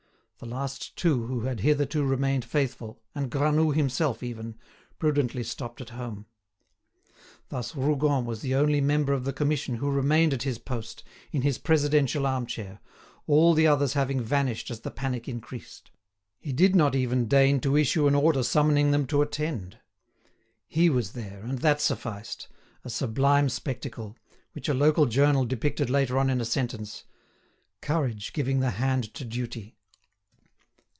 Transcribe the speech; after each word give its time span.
The 0.43 0.47
last 0.47 0.95
two 0.95 1.27
who 1.27 1.41
had 1.41 1.59
hitherto 1.59 2.03
remained 2.03 2.43
faithful, 2.45 2.99
and 3.13 3.29
Granoux 3.29 3.69
himself, 3.73 4.23
even, 4.23 4.57
prudently 4.97 5.43
stopped 5.43 5.81
at 5.81 5.91
home. 5.91 6.25
Thus 7.49 7.75
Rougon 7.75 8.25
was 8.25 8.41
the 8.41 8.55
only 8.55 8.81
member 8.81 9.13
of 9.13 9.23
the 9.23 9.33
Commission 9.33 9.75
who 9.75 9.91
remained 9.91 10.33
at 10.33 10.41
his 10.41 10.57
post, 10.57 11.03
in 11.31 11.43
his 11.43 11.59
presidential 11.59 12.25
arm 12.25 12.47
chair, 12.47 12.79
all 13.27 13.53
the 13.53 13.67
others 13.67 13.93
having 13.93 14.19
vanished 14.19 14.71
as 14.71 14.79
the 14.79 14.89
panic 14.89 15.29
increased. 15.29 15.91
He 16.39 16.51
did 16.51 16.75
not 16.75 16.95
even 16.95 17.27
deign 17.27 17.59
to 17.59 17.77
issue 17.77 18.07
an 18.07 18.15
order 18.15 18.41
summoning 18.41 18.89
them 18.89 19.05
to 19.13 19.21
attend. 19.21 19.77
He 20.67 20.89
was 20.89 21.11
there, 21.11 21.43
and 21.43 21.59
that 21.59 21.81
sufficed, 21.81 22.47
a 22.83 22.89
sublime 22.89 23.47
spectacle, 23.47 24.17
which 24.53 24.67
a 24.67 24.73
local 24.73 25.05
journal 25.05 25.45
depicted 25.45 25.91
later 25.91 26.17
on 26.17 26.31
in 26.31 26.41
a 26.41 26.45
sentence: 26.45 27.03
"Courage 27.79 28.33
giving 28.33 28.59
the 28.59 28.71
hand 28.71 29.13
to 29.13 29.23
duty." 29.23 29.75